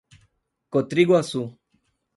Cotriguaçu 0.71 1.43